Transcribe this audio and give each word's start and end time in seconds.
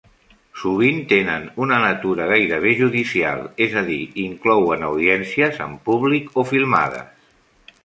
Sovint 0.59 0.95
tenen 1.11 1.43
una 1.65 1.77
natura 1.83 2.25
gairebé 2.31 2.73
judicial, 2.79 3.45
és 3.67 3.77
a 3.83 3.85
dir, 3.91 3.99
inclouen 4.25 4.89
audiències 4.89 5.63
amb 5.69 5.81
públic 5.91 6.35
o 6.45 6.49
filmades. 6.57 7.09